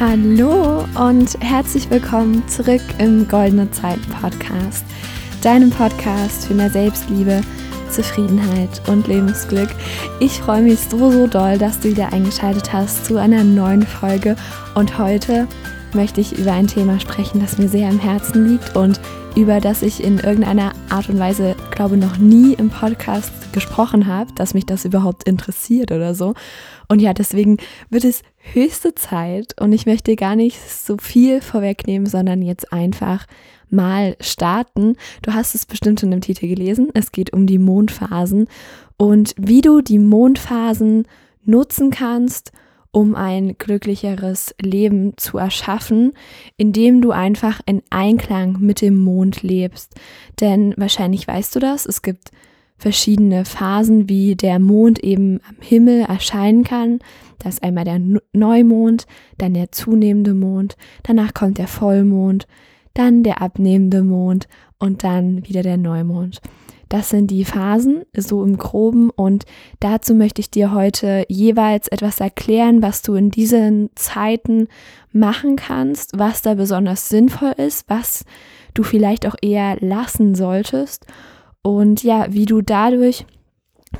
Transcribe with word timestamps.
Hallo 0.00 0.84
und 1.00 1.38
herzlich 1.38 1.88
willkommen 1.88 2.46
zurück 2.48 2.82
im 2.98 3.28
Goldene 3.28 3.70
Zeit 3.70 4.00
Podcast, 4.20 4.84
deinem 5.40 5.70
Podcast 5.70 6.46
für 6.46 6.54
mehr 6.54 6.68
Selbstliebe, 6.68 7.42
Zufriedenheit 7.90 8.82
und 8.88 9.06
Lebensglück. 9.06 9.68
Ich 10.18 10.32
freue 10.32 10.62
mich 10.62 10.80
so, 10.80 11.12
so 11.12 11.28
doll, 11.28 11.58
dass 11.58 11.78
du 11.78 11.90
wieder 11.90 12.12
eingeschaltet 12.12 12.72
hast 12.72 13.06
zu 13.06 13.18
einer 13.18 13.44
neuen 13.44 13.86
Folge 13.86 14.34
und 14.74 14.98
heute 14.98 15.46
möchte 15.92 16.20
ich 16.20 16.36
über 16.36 16.54
ein 16.54 16.66
Thema 16.66 16.98
sprechen, 16.98 17.40
das 17.40 17.58
mir 17.58 17.68
sehr 17.68 17.88
am 17.88 18.00
Herzen 18.00 18.48
liegt 18.48 18.74
und 18.74 19.00
über 19.36 19.60
das 19.60 19.82
ich 19.82 20.02
in 20.02 20.18
irgendeiner 20.18 20.72
Art 20.90 21.08
und 21.08 21.20
Weise, 21.20 21.54
glaube 21.70 21.96
noch 21.96 22.18
nie 22.18 22.54
im 22.54 22.68
Podcast 22.68 23.30
gesprochen 23.52 24.08
habe, 24.08 24.32
dass 24.34 24.54
mich 24.54 24.66
das 24.66 24.84
überhaupt 24.84 25.22
interessiert 25.22 25.92
oder 25.92 26.16
so. 26.16 26.34
Und 26.88 27.00
ja, 27.00 27.14
deswegen 27.14 27.58
wird 27.90 28.04
es 28.04 28.22
höchste 28.52 28.94
Zeit 28.94 29.60
und 29.60 29.72
ich 29.72 29.86
möchte 29.86 30.16
gar 30.16 30.36
nicht 30.36 30.60
so 30.60 30.96
viel 30.98 31.40
vorwegnehmen, 31.40 32.06
sondern 32.06 32.42
jetzt 32.42 32.72
einfach 32.72 33.26
mal 33.70 34.16
starten. 34.20 34.96
Du 35.22 35.32
hast 35.32 35.54
es 35.54 35.66
bestimmt 35.66 36.00
schon 36.00 36.12
im 36.12 36.20
Titel 36.20 36.46
gelesen. 36.46 36.90
Es 36.94 37.12
geht 37.12 37.32
um 37.32 37.46
die 37.46 37.58
Mondphasen 37.58 38.46
und 38.96 39.34
wie 39.38 39.60
du 39.60 39.80
die 39.80 39.98
Mondphasen 39.98 41.06
nutzen 41.44 41.90
kannst, 41.90 42.52
um 42.90 43.16
ein 43.16 43.56
glücklicheres 43.58 44.54
Leben 44.60 45.16
zu 45.16 45.38
erschaffen, 45.38 46.12
indem 46.56 47.02
du 47.02 47.10
einfach 47.10 47.60
in 47.66 47.82
Einklang 47.90 48.60
mit 48.60 48.80
dem 48.80 48.96
Mond 48.96 49.42
lebst. 49.42 49.94
Denn 50.40 50.74
wahrscheinlich 50.76 51.26
weißt 51.26 51.56
du 51.56 51.58
das, 51.58 51.86
es 51.86 52.02
gibt 52.02 52.30
verschiedene 52.76 53.44
Phasen, 53.44 54.08
wie 54.08 54.36
der 54.36 54.58
Mond 54.58 54.98
eben 55.02 55.40
am 55.48 55.56
Himmel 55.60 56.02
erscheinen 56.02 56.64
kann. 56.64 56.98
Da 57.38 57.48
ist 57.48 57.62
einmal 57.62 57.84
der 57.84 58.00
Neumond, 58.32 59.06
dann 59.38 59.54
der 59.54 59.72
zunehmende 59.72 60.34
Mond, 60.34 60.76
danach 61.02 61.34
kommt 61.34 61.58
der 61.58 61.68
Vollmond, 61.68 62.46
dann 62.94 63.22
der 63.22 63.42
abnehmende 63.42 64.02
Mond 64.02 64.48
und 64.78 65.04
dann 65.04 65.46
wieder 65.46 65.62
der 65.62 65.76
Neumond. 65.76 66.40
Das 66.88 67.08
sind 67.08 67.30
die 67.30 67.44
Phasen, 67.44 68.04
so 68.16 68.44
im 68.44 68.56
groben. 68.56 69.10
Und 69.10 69.46
dazu 69.80 70.14
möchte 70.14 70.40
ich 70.40 70.50
dir 70.50 70.72
heute 70.72 71.24
jeweils 71.28 71.88
etwas 71.88 72.20
erklären, 72.20 72.82
was 72.82 73.02
du 73.02 73.14
in 73.14 73.30
diesen 73.30 73.90
Zeiten 73.96 74.68
machen 75.10 75.56
kannst, 75.56 76.18
was 76.18 76.42
da 76.42 76.54
besonders 76.54 77.08
sinnvoll 77.08 77.52
ist, 77.56 77.88
was 77.88 78.24
du 78.74 78.82
vielleicht 78.82 79.26
auch 79.26 79.34
eher 79.42 79.76
lassen 79.80 80.34
solltest. 80.34 81.06
Und 81.66 82.04
ja, 82.04 82.26
wie 82.30 82.44
du 82.44 82.60
dadurch, 82.60 83.24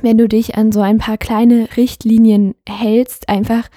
wenn 0.01 0.19
du 0.19 0.27
dich 0.27 0.55
an 0.55 0.71
so 0.71 0.81
ein 0.81 0.99
paar 0.99 1.17
kleine 1.17 1.67
Richtlinien 1.75 2.53
hältst, 2.69 3.27
einfach 3.27 3.69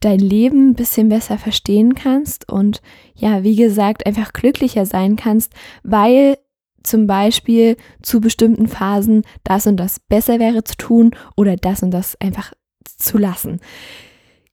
dein 0.00 0.18
Leben 0.18 0.70
ein 0.70 0.74
bisschen 0.74 1.08
besser 1.08 1.38
verstehen 1.38 1.94
kannst 1.94 2.50
und 2.50 2.82
ja, 3.14 3.44
wie 3.44 3.56
gesagt, 3.56 4.04
einfach 4.04 4.32
glücklicher 4.32 4.84
sein 4.84 5.16
kannst, 5.16 5.52
weil 5.84 6.38
zum 6.82 7.06
Beispiel 7.06 7.76
zu 8.02 8.20
bestimmten 8.20 8.66
Phasen 8.66 9.22
das 9.44 9.66
und 9.66 9.76
das 9.76 10.00
besser 10.00 10.38
wäre 10.40 10.64
zu 10.64 10.76
tun 10.76 11.12
oder 11.36 11.56
das 11.56 11.82
und 11.82 11.92
das 11.92 12.20
einfach 12.20 12.52
zu 12.84 13.16
lassen. 13.16 13.60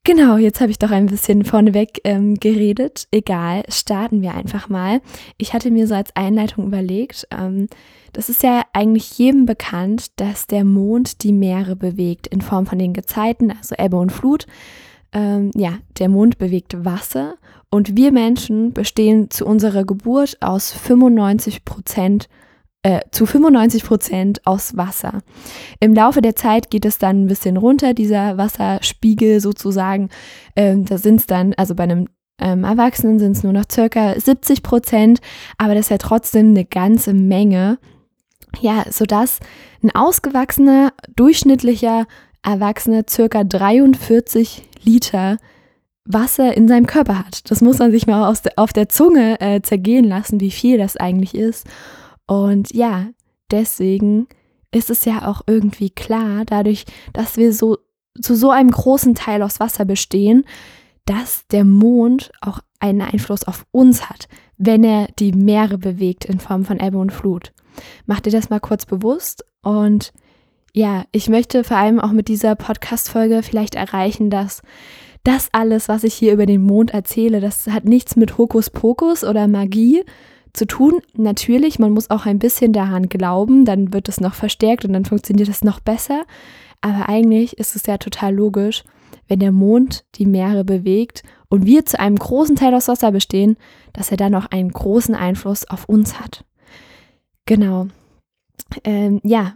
Genau, 0.06 0.36
jetzt 0.36 0.60
habe 0.60 0.70
ich 0.70 0.80
doch 0.80 0.92
ein 0.92 1.06
bisschen 1.06 1.46
vorneweg 1.46 2.02
ähm, 2.04 2.36
geredet. 2.36 3.08
Egal, 3.12 3.64
starten 3.70 4.22
wir 4.22 4.34
einfach 4.34 4.68
mal. 4.68 5.00
Ich 5.38 5.54
hatte 5.54 5.72
mir 5.72 5.88
so 5.88 5.96
als 5.96 6.14
Einleitung 6.14 6.68
überlegt, 6.68 7.26
ähm, 7.32 7.70
das 8.12 8.28
ist 8.28 8.44
ja 8.44 8.64
eigentlich 8.74 9.18
jedem 9.18 9.46
bekannt, 9.46 10.20
dass 10.20 10.46
der 10.46 10.66
Mond 10.66 11.24
die 11.24 11.32
Meere 11.32 11.78
bewegt 11.78 12.28
in 12.28 12.42
Form 12.42 12.66
von 12.66 12.80
den 12.80 12.94
Gezeiten, 12.94 13.50
also 13.52 13.76
Ebbe 13.80 13.96
und 13.96 14.12
Flut. 14.12 14.46
Ähm, 15.14 15.52
ja, 15.56 15.78
der 15.98 16.10
Mond 16.10 16.38
bewegt 16.38 16.84
Wasser 16.84 17.36
und 17.70 17.96
wir 17.96 18.12
Menschen 18.12 18.74
bestehen 18.74 19.32
zu 19.32 19.46
unserer 19.46 19.86
Geburt 19.86 20.38
aus 20.42 20.74
95 20.74 21.64
Prozent 21.64 22.28
äh, 22.84 23.00
zu 23.12 23.26
95 23.26 23.84
Prozent 23.86 24.46
aus 24.46 24.76
Wasser. 24.78 25.22
Im 25.80 25.94
Laufe 25.94 26.22
der 26.22 26.36
Zeit 26.36 26.70
geht 26.70 26.86
es 26.86 26.98
dann 26.98 27.24
ein 27.24 27.28
bisschen 27.28 27.58
runter, 27.58 27.94
dieser 27.94 28.38
Wasserspiegel 28.38 29.40
sozusagen. 29.40 30.10
Ähm, 30.56 30.86
da 30.86 30.98
sind 30.98 31.22
es 31.22 31.26
dann, 31.26 31.54
also 31.56 31.76
bei 31.76 31.84
einem 31.84 32.10
ähm, 32.40 32.66
Erwachsenen 32.66 33.20
sind 33.20 33.38
es 33.38 33.44
nur 33.44 33.54
noch 33.54 33.66
circa 33.72 34.20
70 34.20 34.64
Prozent, 34.64 35.22
aber 35.58 35.76
das 35.76 35.86
ist 35.86 35.92
ja 35.92 35.98
trotzdem 35.98 36.50
eine 36.50 36.66
ganze 36.66 37.14
Menge. 37.14 37.80
Ja, 38.60 38.86
sodass 38.90 39.40
ein 39.82 39.96
ausgewachsener, 39.96 40.94
durchschnittlicher 41.16 42.06
Erwachsener 42.44 43.04
circa 43.10 43.44
43 43.44 44.64
Liter 44.84 45.38
Wasser 46.06 46.56
in 46.56 46.68
seinem 46.68 46.86
Körper 46.86 47.20
hat. 47.20 47.50
Das 47.50 47.62
muss 47.62 47.80
man 47.80 47.92
sich 47.92 48.08
mal 48.08 48.30
auf 48.58 48.74
der 48.74 48.90
Zunge 48.90 49.40
äh, 49.40 49.62
zergehen 49.62 50.04
lassen, 50.04 50.42
wie 50.42 50.52
viel 50.52 50.78
das 50.78 50.98
eigentlich 50.98 51.34
ist. 51.34 51.66
Und 52.28 52.74
ja, 52.74 53.08
deswegen 53.52 54.28
ist 54.72 54.90
es 54.90 55.06
ja 55.06 55.28
auch 55.28 55.42
irgendwie 55.48 55.90
klar, 55.90 56.44
dadurch, 56.46 56.86
dass 57.14 57.38
wir 57.38 57.54
so 57.54 57.78
zu 58.22 58.36
so 58.36 58.52
einem 58.52 58.72
großen 58.72 59.16
Teil 59.16 59.42
aus 59.42 59.60
Wasser 59.60 59.86
bestehen, 59.86 60.46
dass 61.06 61.48
der 61.48 61.66
Mond 61.66 62.32
auch 62.42 62.60
einen 62.80 63.02
Einfluss 63.02 63.44
auf 63.44 63.66
uns 63.72 64.10
hat, 64.10 64.28
wenn 64.58 64.84
er 64.84 65.08
die 65.20 65.32
Meere 65.32 65.78
bewegt 65.78 66.26
in 66.26 66.40
Form 66.40 66.64
von 66.66 66.80
Ebbe 66.80 66.98
und 66.98 67.12
Flut. 67.12 67.52
Mach 68.06 68.20
dir 68.20 68.32
das 68.32 68.50
mal 68.50 68.60
kurz 68.60 68.86
bewusst 68.86 69.46
und 69.62 70.14
ja, 70.76 71.06
ich 71.12 71.30
möchte 71.30 71.64
vor 71.64 71.78
allem 71.78 72.00
auch 72.00 72.12
mit 72.12 72.28
dieser 72.28 72.56
Podcast-Folge 72.56 73.44
vielleicht 73.44 73.76
erreichen, 73.76 74.30
dass 74.30 74.62
das 75.24 75.50
alles, 75.52 75.88
was 75.88 76.04
ich 76.04 76.14
hier 76.14 76.34
über 76.34 76.46
den 76.46 76.64
Mond 76.64 76.92
erzähle, 76.92 77.40
das 77.40 77.68
hat 77.68 77.86
nichts 77.86 78.16
mit 78.16 78.38
Hokuspokus 78.38 79.24
oder 79.24 79.48
Magie 79.48 80.04
zu 80.54 80.66
tun. 80.66 81.02
Natürlich, 81.16 81.80
man 81.80 81.92
muss 81.92 82.10
auch 82.10 82.26
ein 82.26 82.40
bisschen 82.40 82.74
daran 82.74 83.10
glauben, 83.10 83.66
dann 83.66 83.94
wird 83.94 84.08
es 84.08 84.22
noch 84.22 84.36
verstärkt 84.36 84.86
und 84.86 84.94
dann 84.94 85.06
funktioniert 85.06 85.50
es 85.50 85.64
noch 85.64 85.80
besser. 85.80 86.24
Aber 86.82 87.10
eigentlich 87.10 87.58
ist 87.58 87.76
es 87.76 87.86
ja 87.86 87.98
total 87.98 88.36
logisch, 88.36 88.84
wenn 89.28 89.40
der 89.40 89.52
Mond 89.52 90.06
die 90.16 90.26
Meere 90.26 90.64
bewegt 90.64 91.24
und 91.50 91.66
wir 91.66 91.86
zu 91.86 92.00
einem 92.00 92.18
großen 92.18 92.56
Teil 92.56 92.74
aus 92.76 92.88
Wasser 92.88 93.12
bestehen, 93.12 93.58
dass 93.94 94.12
er 94.12 94.18
dann 94.18 94.36
auch 94.36 94.48
einen 94.48 94.72
großen 94.72 95.16
Einfluss 95.16 95.68
auf 95.70 95.88
uns 95.88 96.20
hat. 96.20 96.46
Genau. 97.46 97.88
Ähm, 98.84 99.22
ja, 99.24 99.54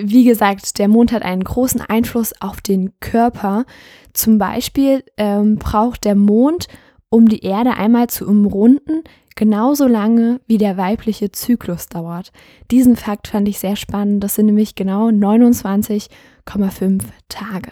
wie 0.00 0.24
gesagt, 0.24 0.78
der 0.78 0.88
Mond 0.88 1.12
hat 1.12 1.22
einen 1.22 1.42
großen 1.42 1.80
Einfluss 1.80 2.32
auf 2.40 2.60
den 2.60 2.92
Körper. 3.00 3.64
Zum 4.12 4.38
Beispiel 4.38 5.04
ähm, 5.16 5.56
braucht 5.56 6.04
der 6.04 6.14
Mond, 6.14 6.68
um 7.10 7.28
die 7.28 7.44
Erde 7.44 7.74
einmal 7.74 8.08
zu 8.08 8.26
umrunden, 8.26 9.02
genauso 9.38 9.86
lange 9.86 10.40
wie 10.48 10.58
der 10.58 10.76
weibliche 10.76 11.30
Zyklus 11.30 11.86
dauert. 11.86 12.32
Diesen 12.72 12.96
Fakt 12.96 13.28
fand 13.28 13.46
ich 13.46 13.60
sehr 13.60 13.76
spannend. 13.76 14.24
Das 14.24 14.34
sind 14.34 14.46
nämlich 14.46 14.74
genau 14.74 15.10
29,5 15.10 17.04
Tage. 17.28 17.70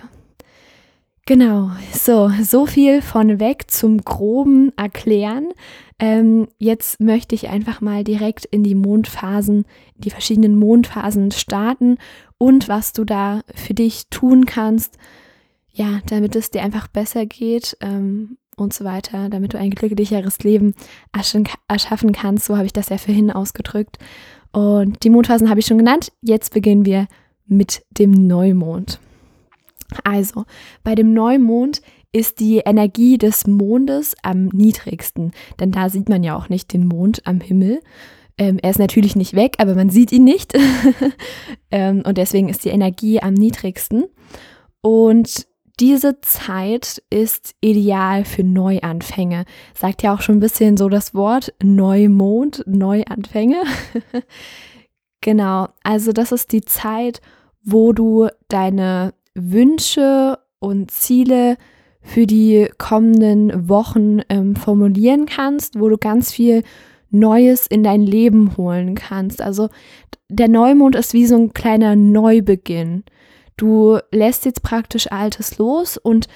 Genau, 1.26 1.72
so, 1.92 2.30
so 2.40 2.66
viel 2.66 3.02
von 3.02 3.40
weg 3.40 3.68
zum 3.68 3.98
groben 3.98 4.70
Erklären. 4.76 5.48
Ähm, 5.98 6.46
jetzt 6.58 7.00
möchte 7.00 7.34
ich 7.34 7.48
einfach 7.48 7.80
mal 7.80 8.04
direkt 8.04 8.44
in 8.44 8.62
die 8.62 8.76
Mondphasen, 8.76 9.64
die 9.96 10.10
verschiedenen 10.10 10.56
Mondphasen 10.56 11.32
starten 11.32 11.98
und 12.38 12.68
was 12.68 12.92
du 12.92 13.04
da 13.04 13.40
für 13.56 13.74
dich 13.74 14.06
tun 14.08 14.46
kannst, 14.46 14.98
ja, 15.72 15.98
damit 16.08 16.36
es 16.36 16.52
dir 16.52 16.62
einfach 16.62 16.86
besser 16.86 17.26
geht 17.26 17.76
ähm, 17.80 18.38
und 18.56 18.72
so 18.72 18.84
weiter, 18.84 19.28
damit 19.28 19.54
du 19.54 19.58
ein 19.58 19.70
glücklicheres 19.70 20.38
Leben 20.40 20.74
erschaffen 21.68 22.12
kannst. 22.12 22.46
So 22.46 22.56
habe 22.56 22.66
ich 22.66 22.72
das 22.72 22.88
ja 22.88 22.98
vorhin 22.98 23.30
ausgedrückt. 23.30 23.98
Und 24.52 25.04
die 25.04 25.10
Mondphasen 25.10 25.50
habe 25.50 25.60
ich 25.60 25.66
schon 25.66 25.78
genannt. 25.78 26.12
Jetzt 26.22 26.54
beginnen 26.54 26.86
wir 26.86 27.06
mit 27.46 27.84
dem 27.90 28.12
Neumond. 28.12 28.98
Also, 30.04 30.44
bei 30.82 30.94
dem 30.94 31.12
Neumond 31.12 31.82
ist 32.12 32.40
die 32.40 32.58
Energie 32.58 33.18
des 33.18 33.46
Mondes 33.46 34.14
am 34.22 34.46
niedrigsten, 34.46 35.32
denn 35.60 35.70
da 35.70 35.90
sieht 35.90 36.08
man 36.08 36.22
ja 36.22 36.34
auch 36.36 36.48
nicht 36.48 36.72
den 36.72 36.86
Mond 36.86 37.26
am 37.26 37.40
Himmel. 37.40 37.80
Ähm, 38.38 38.58
er 38.62 38.70
ist 38.70 38.78
natürlich 38.78 39.16
nicht 39.16 39.34
weg, 39.34 39.56
aber 39.58 39.74
man 39.74 39.90
sieht 39.90 40.12
ihn 40.12 40.24
nicht. 40.24 40.54
ähm, 41.70 42.02
und 42.06 42.18
deswegen 42.18 42.48
ist 42.48 42.64
die 42.64 42.70
Energie 42.70 43.20
am 43.20 43.34
niedrigsten. 43.34 44.04
Und 44.80 45.46
diese 45.78 46.20
Zeit 46.22 47.02
ist 47.10 47.54
ideal 47.60 48.24
für 48.24 48.42
Neuanfänge. 48.42 49.44
Sagt 49.74 50.02
ja 50.02 50.14
auch 50.14 50.22
schon 50.22 50.36
ein 50.36 50.40
bisschen 50.40 50.76
so 50.76 50.88
das 50.88 51.14
Wort 51.14 51.52
Neumond, 51.62 52.62
Neuanfänge. 52.66 53.62
genau, 55.20 55.68
also 55.82 56.12
das 56.12 56.32
ist 56.32 56.52
die 56.52 56.62
Zeit, 56.62 57.20
wo 57.62 57.92
du 57.92 58.28
deine 58.48 59.12
Wünsche 59.34 60.38
und 60.60 60.90
Ziele 60.90 61.58
für 62.00 62.26
die 62.26 62.68
kommenden 62.78 63.68
Wochen 63.68 64.20
ähm, 64.28 64.56
formulieren 64.56 65.26
kannst, 65.26 65.78
wo 65.78 65.88
du 65.88 65.98
ganz 65.98 66.32
viel 66.32 66.62
Neues 67.10 67.66
in 67.66 67.82
dein 67.82 68.00
Leben 68.00 68.56
holen 68.56 68.94
kannst. 68.94 69.42
Also 69.42 69.68
der 70.28 70.48
Neumond 70.48 70.94
ist 70.96 71.12
wie 71.12 71.26
so 71.26 71.36
ein 71.36 71.52
kleiner 71.52 71.96
Neubeginn. 71.96 73.04
Du 73.56 73.98
lässt 74.10 74.44
jetzt 74.44 74.62
praktisch 74.62 75.10
Altes 75.10 75.58
los 75.58 75.96
und 75.96 76.28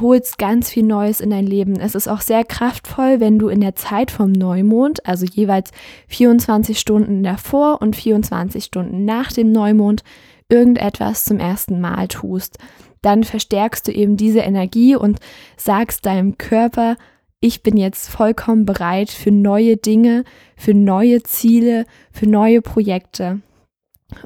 holst 0.00 0.38
ganz 0.38 0.70
viel 0.70 0.84
Neues 0.84 1.20
in 1.20 1.30
dein 1.30 1.46
Leben. 1.46 1.78
Es 1.78 1.94
ist 1.94 2.08
auch 2.08 2.20
sehr 2.20 2.44
kraftvoll, 2.44 3.20
wenn 3.20 3.38
du 3.38 3.48
in 3.48 3.60
der 3.60 3.74
Zeit 3.74 4.10
vom 4.10 4.32
Neumond, 4.32 5.06
also 5.06 5.26
jeweils 5.26 5.70
24 6.08 6.78
Stunden 6.78 7.22
davor 7.22 7.82
und 7.82 7.96
24 7.96 8.64
Stunden 8.64 9.04
nach 9.04 9.32
dem 9.32 9.52
Neumond, 9.52 10.02
irgendetwas 10.48 11.24
zum 11.24 11.38
ersten 11.38 11.80
Mal 11.80 12.08
tust. 12.08 12.58
Dann 13.02 13.24
verstärkst 13.24 13.88
du 13.88 13.92
eben 13.92 14.16
diese 14.16 14.40
Energie 14.40 14.96
und 14.96 15.18
sagst 15.56 16.06
deinem 16.06 16.38
Körper, 16.38 16.96
ich 17.40 17.62
bin 17.62 17.76
jetzt 17.76 18.08
vollkommen 18.08 18.64
bereit 18.64 19.10
für 19.10 19.30
neue 19.30 19.76
Dinge, 19.76 20.24
für 20.56 20.72
neue 20.72 21.22
Ziele, 21.22 21.84
für 22.10 22.26
neue 22.26 22.62
Projekte. 22.62 23.42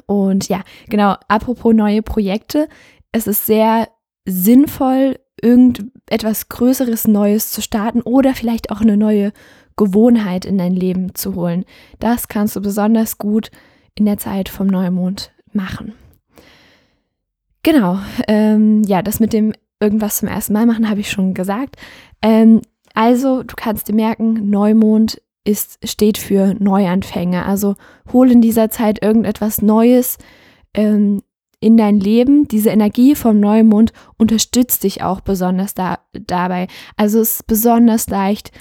Und 0.05 0.49
ja, 0.49 0.61
genau, 0.87 1.15
apropos 1.27 1.73
neue 1.73 2.01
Projekte, 2.01 2.67
es 3.11 3.27
ist 3.27 3.45
sehr 3.45 3.89
sinnvoll, 4.25 5.19
irgendetwas 5.41 6.49
Größeres 6.49 7.07
Neues 7.07 7.51
zu 7.51 7.61
starten 7.61 8.01
oder 8.01 8.33
vielleicht 8.33 8.71
auch 8.71 8.81
eine 8.81 8.97
neue 8.97 9.31
Gewohnheit 9.77 10.45
in 10.45 10.57
dein 10.57 10.73
Leben 10.73 11.15
zu 11.15 11.35
holen. 11.35 11.65
Das 11.99 12.27
kannst 12.27 12.55
du 12.55 12.61
besonders 12.61 13.17
gut 13.17 13.49
in 13.95 14.05
der 14.05 14.17
Zeit 14.17 14.49
vom 14.49 14.67
Neumond 14.67 15.31
machen. 15.53 15.93
Genau, 17.63 17.99
ähm, 18.27 18.83
ja, 18.83 19.01
das 19.01 19.19
mit 19.19 19.33
dem 19.33 19.53
irgendwas 19.79 20.17
zum 20.17 20.27
ersten 20.27 20.53
Mal 20.53 20.65
machen, 20.65 20.89
habe 20.89 20.99
ich 20.99 21.09
schon 21.09 21.33
gesagt. 21.33 21.75
Ähm, 22.21 22.61
also, 22.93 23.43
du 23.43 23.55
kannst 23.55 23.87
dir 23.87 23.95
merken, 23.95 24.49
Neumond 24.49 25.21
ist, 25.49 25.79
steht 25.83 26.17
für 26.17 26.55
Neuanfänge. 26.59 27.45
Also 27.45 27.75
hol 28.13 28.31
in 28.31 28.41
dieser 28.41 28.69
Zeit 28.69 29.01
irgendetwas 29.01 29.61
Neues 29.61 30.17
ähm, 30.73 31.21
in 31.59 31.75
dein 31.75 31.99
Leben. 31.99 32.47
Diese 32.47 32.69
Energie 32.69 33.15
vom 33.15 33.39
Neumond 33.39 33.91
unterstützt 34.17 34.83
dich 34.83 35.03
auch 35.03 35.21
besonders 35.21 35.73
da, 35.73 35.99
dabei. 36.13 36.67
Also 36.95 37.19
es 37.19 37.39
ist 37.39 37.47
besonders 37.47 38.07
leicht, 38.09 38.51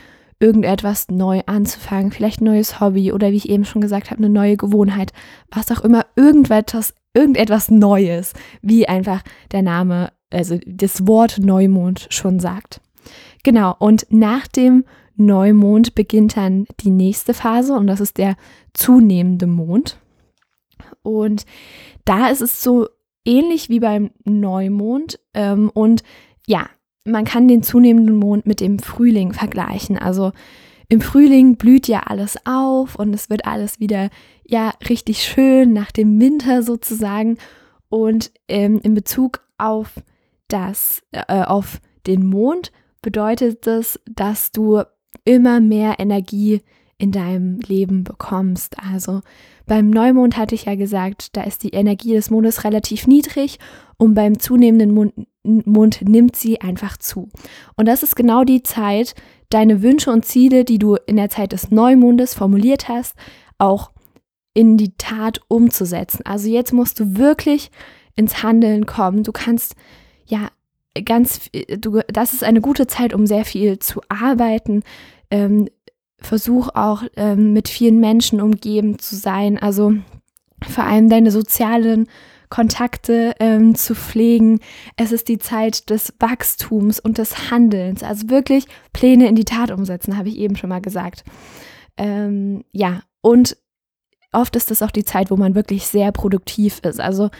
irgendetwas 0.40 1.08
neu 1.10 1.42
anzufangen, 1.46 2.12
vielleicht 2.12 2.40
ein 2.40 2.44
neues 2.44 2.80
Hobby 2.80 3.12
oder 3.12 3.32
wie 3.32 3.36
ich 3.36 3.48
eben 3.48 3.64
schon 3.64 3.82
gesagt 3.82 4.10
habe, 4.10 4.18
eine 4.18 4.30
neue 4.30 4.56
Gewohnheit, 4.56 5.12
was 5.50 5.70
auch 5.70 5.84
immer, 5.84 6.06
irgendetwas, 6.16 6.94
irgendetwas 7.12 7.70
Neues, 7.70 8.32
wie 8.62 8.88
einfach 8.88 9.22
der 9.50 9.62
Name, 9.62 10.12
also 10.30 10.58
das 10.64 11.06
Wort 11.06 11.38
Neumond 11.38 12.06
schon 12.10 12.38
sagt. 12.38 12.80
Genau, 13.42 13.74
und 13.78 14.06
nach 14.10 14.46
dem 14.46 14.84
Neumond 15.18 15.94
beginnt 15.94 16.36
dann 16.36 16.66
die 16.80 16.90
nächste 16.90 17.34
Phase 17.34 17.74
und 17.74 17.86
das 17.86 18.00
ist 18.00 18.18
der 18.18 18.36
zunehmende 18.72 19.46
Mond. 19.46 19.98
Und 21.02 21.44
da 22.04 22.28
ist 22.28 22.40
es 22.40 22.62
so 22.62 22.88
ähnlich 23.24 23.68
wie 23.68 23.80
beim 23.80 24.10
Neumond. 24.24 25.20
Ähm, 25.34 25.70
und 25.74 26.02
ja, 26.46 26.68
man 27.04 27.24
kann 27.24 27.48
den 27.48 27.62
zunehmenden 27.62 28.16
Mond 28.16 28.46
mit 28.46 28.60
dem 28.60 28.78
Frühling 28.78 29.32
vergleichen. 29.32 29.98
Also 29.98 30.32
im 30.88 31.00
Frühling 31.00 31.56
blüht 31.56 31.88
ja 31.88 32.04
alles 32.04 32.38
auf 32.46 32.94
und 32.94 33.12
es 33.12 33.28
wird 33.28 33.44
alles 33.44 33.80
wieder 33.80 34.08
ja 34.44 34.72
richtig 34.88 35.22
schön 35.22 35.72
nach 35.72 35.92
dem 35.92 36.20
Winter 36.20 36.62
sozusagen. 36.62 37.38
Und 37.90 38.30
ähm, 38.48 38.80
in 38.82 38.94
Bezug 38.94 39.42
auf 39.58 39.94
das, 40.48 41.02
äh, 41.10 41.42
auf 41.42 41.80
den 42.06 42.24
Mond 42.24 42.72
bedeutet 43.02 43.66
das, 43.66 44.00
dass 44.06 44.52
du 44.52 44.82
immer 45.28 45.60
mehr 45.60 45.96
Energie 45.98 46.62
in 46.96 47.12
deinem 47.12 47.60
Leben 47.60 48.02
bekommst. 48.02 48.76
Also 48.78 49.20
beim 49.66 49.90
Neumond 49.90 50.38
hatte 50.38 50.54
ich 50.54 50.64
ja 50.64 50.74
gesagt, 50.74 51.36
da 51.36 51.42
ist 51.42 51.62
die 51.62 51.74
Energie 51.74 52.14
des 52.14 52.30
Mondes 52.30 52.64
relativ 52.64 53.06
niedrig 53.06 53.58
und 53.98 54.14
beim 54.14 54.38
zunehmenden 54.38 54.92
Mond, 54.92 55.12
Mond 55.44 56.00
nimmt 56.00 56.34
sie 56.34 56.62
einfach 56.62 56.96
zu. 56.96 57.28
Und 57.76 57.86
das 57.86 58.02
ist 58.02 58.16
genau 58.16 58.42
die 58.42 58.62
Zeit, 58.62 59.14
deine 59.50 59.82
Wünsche 59.82 60.10
und 60.10 60.24
Ziele, 60.24 60.64
die 60.64 60.78
du 60.78 60.96
in 61.06 61.16
der 61.16 61.28
Zeit 61.28 61.52
des 61.52 61.70
Neumondes 61.70 62.32
formuliert 62.32 62.88
hast, 62.88 63.14
auch 63.58 63.90
in 64.54 64.78
die 64.78 64.96
Tat 64.96 65.40
umzusetzen. 65.48 66.24
Also 66.24 66.48
jetzt 66.48 66.72
musst 66.72 67.00
du 67.00 67.18
wirklich 67.18 67.70
ins 68.16 68.42
Handeln 68.42 68.86
kommen. 68.86 69.24
Du 69.24 69.32
kannst 69.32 69.76
ja 70.24 70.48
ganz, 71.04 71.50
du, 71.78 72.00
das 72.08 72.32
ist 72.32 72.44
eine 72.44 72.60
gute 72.60 72.86
Zeit, 72.86 73.14
um 73.14 73.26
sehr 73.26 73.44
viel 73.44 73.78
zu 73.78 74.00
arbeiten. 74.08 74.82
Ähm, 75.30 75.68
versuch 76.18 76.70
auch 76.74 77.04
ähm, 77.16 77.52
mit 77.52 77.68
vielen 77.68 78.00
Menschen 78.00 78.40
umgeben 78.40 78.98
zu 78.98 79.14
sein. 79.16 79.58
Also 79.58 79.94
vor 80.68 80.84
allem 80.84 81.08
deine 81.08 81.30
sozialen 81.30 82.08
Kontakte 82.50 83.34
ähm, 83.40 83.74
zu 83.74 83.94
pflegen. 83.94 84.60
Es 84.96 85.12
ist 85.12 85.28
die 85.28 85.38
Zeit 85.38 85.90
des 85.90 86.14
Wachstums 86.18 86.98
und 86.98 87.18
des 87.18 87.50
Handelns. 87.50 88.02
Also 88.02 88.30
wirklich 88.30 88.64
Pläne 88.92 89.28
in 89.28 89.34
die 89.34 89.44
Tat 89.44 89.70
umsetzen, 89.70 90.16
habe 90.16 90.28
ich 90.28 90.38
eben 90.38 90.56
schon 90.56 90.70
mal 90.70 90.80
gesagt. 90.80 91.24
Ähm, 91.96 92.64
ja, 92.72 93.02
und 93.20 93.56
oft 94.32 94.56
ist 94.56 94.70
das 94.70 94.82
auch 94.82 94.90
die 94.90 95.04
Zeit, 95.04 95.30
wo 95.30 95.36
man 95.36 95.54
wirklich 95.54 95.86
sehr 95.86 96.10
produktiv 96.12 96.80
ist. 96.80 97.00
Also 97.00 97.30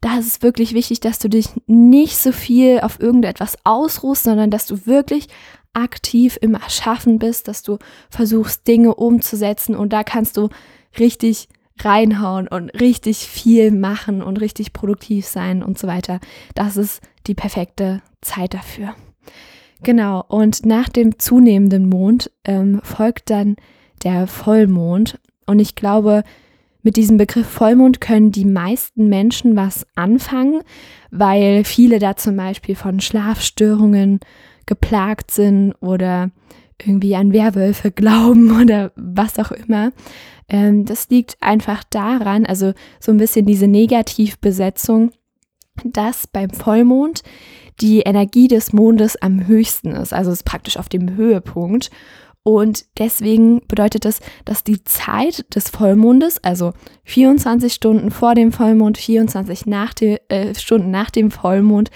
da 0.00 0.18
ist 0.18 0.26
es 0.26 0.42
wirklich 0.42 0.74
wichtig, 0.74 1.00
dass 1.00 1.18
du 1.18 1.28
dich 1.28 1.48
nicht 1.66 2.16
so 2.16 2.32
viel 2.32 2.80
auf 2.80 3.00
irgendetwas 3.00 3.56
ausruhst, 3.64 4.24
sondern 4.24 4.50
dass 4.50 4.66
du 4.66 4.86
wirklich 4.86 5.28
aktiv 5.76 6.38
im 6.40 6.54
Erschaffen 6.54 7.18
bist, 7.18 7.48
dass 7.48 7.62
du 7.62 7.78
versuchst, 8.10 8.66
Dinge 8.66 8.94
umzusetzen 8.94 9.76
und 9.76 9.92
da 9.92 10.02
kannst 10.02 10.36
du 10.36 10.48
richtig 10.98 11.48
reinhauen 11.80 12.48
und 12.48 12.70
richtig 12.80 13.18
viel 13.18 13.70
machen 13.70 14.22
und 14.22 14.40
richtig 14.40 14.72
produktiv 14.72 15.26
sein 15.26 15.62
und 15.62 15.78
so 15.78 15.86
weiter. 15.86 16.20
Das 16.54 16.76
ist 16.76 17.02
die 17.26 17.34
perfekte 17.34 18.02
Zeit 18.22 18.54
dafür. 18.54 18.94
Genau, 19.82 20.24
und 20.26 20.64
nach 20.64 20.88
dem 20.88 21.18
zunehmenden 21.18 21.88
Mond 21.88 22.30
ähm, 22.44 22.80
folgt 22.82 23.28
dann 23.28 23.56
der 24.02 24.26
Vollmond. 24.26 25.18
Und 25.44 25.58
ich 25.58 25.74
glaube, 25.74 26.22
mit 26.82 26.96
diesem 26.96 27.18
Begriff 27.18 27.46
Vollmond 27.46 28.00
können 28.00 28.32
die 28.32 28.44
meisten 28.44 29.08
Menschen 29.08 29.54
was 29.54 29.86
anfangen, 29.96 30.62
weil 31.10 31.64
viele 31.64 31.98
da 31.98 32.16
zum 32.16 32.36
Beispiel 32.36 32.74
von 32.74 33.00
Schlafstörungen 33.00 34.20
geplagt 34.66 35.30
sind 35.30 35.74
oder 35.80 36.30
irgendwie 36.80 37.16
an 37.16 37.32
Werwölfe 37.32 37.90
glauben 37.90 38.60
oder 38.62 38.92
was 38.96 39.38
auch 39.38 39.52
immer. 39.52 39.92
Ähm, 40.48 40.84
das 40.84 41.08
liegt 41.08 41.36
einfach 41.40 41.84
daran, 41.84 42.46
also 42.46 42.72
so 43.00 43.12
ein 43.12 43.18
bisschen 43.18 43.46
diese 43.46 43.66
Negativbesetzung, 43.66 45.10
dass 45.84 46.26
beim 46.26 46.50
Vollmond 46.50 47.22
die 47.80 48.00
Energie 48.00 48.48
des 48.48 48.72
Mondes 48.72 49.16
am 49.20 49.46
höchsten 49.46 49.90
ist, 49.90 50.12
also 50.12 50.30
ist 50.30 50.44
praktisch 50.44 50.76
auf 50.78 50.88
dem 50.88 51.16
Höhepunkt. 51.16 51.90
Und 52.42 52.84
deswegen 52.96 53.60
bedeutet 53.66 54.04
das, 54.04 54.20
dass 54.44 54.62
die 54.62 54.84
Zeit 54.84 55.52
des 55.54 55.68
Vollmondes, 55.68 56.42
also 56.44 56.74
24 57.02 57.74
Stunden 57.74 58.12
vor 58.12 58.36
dem 58.36 58.52
Vollmond, 58.52 58.98
24 58.98 59.66
nach 59.66 59.92
de, 59.92 60.20
äh, 60.28 60.54
Stunden 60.54 60.92
nach 60.92 61.10
dem 61.10 61.32
Vollmond, 61.32 61.90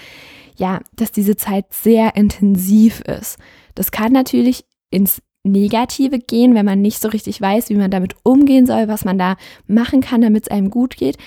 ja, 0.61 0.79
dass 0.95 1.11
diese 1.11 1.35
Zeit 1.35 1.73
sehr 1.73 2.15
intensiv 2.15 3.01
ist. 3.01 3.39
Das 3.73 3.89
kann 3.89 4.11
natürlich 4.13 4.63
ins 4.91 5.23
Negative 5.43 6.19
gehen, 6.19 6.53
wenn 6.53 6.67
man 6.67 6.81
nicht 6.81 7.01
so 7.01 7.07
richtig 7.07 7.41
weiß, 7.41 7.69
wie 7.69 7.75
man 7.75 7.89
damit 7.89 8.15
umgehen 8.21 8.67
soll, 8.67 8.87
was 8.87 9.03
man 9.03 9.17
da 9.17 9.37
machen 9.65 10.01
kann, 10.01 10.21
damit 10.21 10.43
es 10.43 10.51
einem 10.51 10.69
gut 10.69 10.97
geht. 10.97 11.17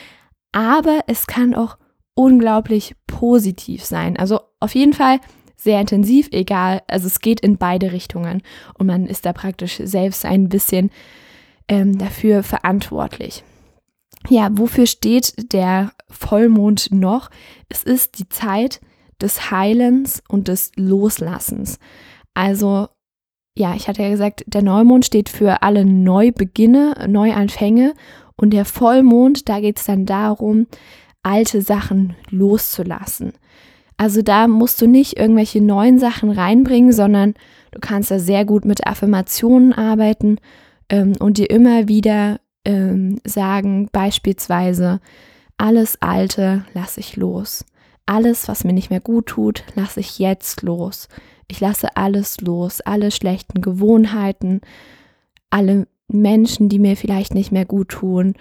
Aber 0.52 1.00
es 1.08 1.26
kann 1.26 1.52
auch 1.52 1.78
unglaublich 2.14 2.94
positiv 3.08 3.84
sein. 3.84 4.16
Also 4.16 4.38
auf 4.60 4.76
jeden 4.76 4.92
Fall 4.92 5.18
sehr 5.56 5.80
intensiv, 5.80 6.28
egal. 6.30 6.82
Also 6.86 7.08
es 7.08 7.18
geht 7.18 7.40
in 7.40 7.58
beide 7.58 7.90
Richtungen 7.90 8.40
und 8.78 8.86
man 8.86 9.06
ist 9.06 9.26
da 9.26 9.32
praktisch 9.32 9.80
selbst 9.82 10.24
ein 10.24 10.48
bisschen 10.48 10.90
ähm, 11.66 11.98
dafür 11.98 12.44
verantwortlich. 12.44 13.42
Ja, 14.28 14.48
wofür 14.52 14.86
steht 14.86 15.52
der 15.52 15.90
Vollmond 16.08 16.92
noch? 16.92 17.30
Es 17.68 17.82
ist 17.82 18.20
die 18.20 18.28
Zeit, 18.28 18.80
des 19.24 19.50
Heilens 19.50 20.22
und 20.28 20.46
des 20.46 20.70
Loslassens. 20.76 21.78
Also, 22.34 22.88
ja, 23.56 23.74
ich 23.74 23.88
hatte 23.88 24.02
ja 24.02 24.10
gesagt, 24.10 24.44
der 24.46 24.62
Neumond 24.62 25.04
steht 25.04 25.28
für 25.28 25.62
alle 25.62 25.84
Neubeginne, 25.84 27.06
Neuanfänge 27.08 27.94
und 28.36 28.50
der 28.50 28.64
Vollmond, 28.64 29.48
da 29.48 29.60
geht 29.60 29.78
es 29.78 29.84
dann 29.84 30.06
darum, 30.06 30.66
alte 31.22 31.62
Sachen 31.62 32.14
loszulassen. 32.30 33.32
Also 33.96 34.22
da 34.22 34.48
musst 34.48 34.82
du 34.82 34.86
nicht 34.86 35.16
irgendwelche 35.16 35.62
neuen 35.62 35.98
Sachen 35.98 36.30
reinbringen, 36.30 36.92
sondern 36.92 37.34
du 37.70 37.80
kannst 37.80 38.10
da 38.10 38.18
sehr 38.18 38.44
gut 38.44 38.64
mit 38.64 38.86
Affirmationen 38.86 39.72
arbeiten 39.72 40.38
ähm, 40.88 41.12
und 41.20 41.38
dir 41.38 41.48
immer 41.48 41.88
wieder 41.88 42.40
ähm, 42.64 43.20
sagen, 43.24 43.88
beispielsweise, 43.92 45.00
alles 45.56 46.02
Alte 46.02 46.64
lasse 46.74 47.00
ich 47.00 47.16
los. 47.16 47.64
Alles, 48.06 48.48
was 48.48 48.64
mir 48.64 48.72
nicht 48.72 48.90
mehr 48.90 49.00
gut 49.00 49.26
tut, 49.26 49.64
lasse 49.74 50.00
ich 50.00 50.18
jetzt 50.18 50.62
los. 50.62 51.08
Ich 51.48 51.60
lasse 51.60 51.96
alles 51.96 52.40
los, 52.40 52.80
alle 52.80 53.10
schlechten 53.10 53.60
Gewohnheiten, 53.60 54.60
alle 55.50 55.86
Menschen, 56.08 56.68
die 56.68 56.78
mir 56.78 56.96
vielleicht 56.96 57.34
nicht 57.34 57.52
mehr 57.52 57.64
gut 57.64 57.88
tun, 57.90 58.34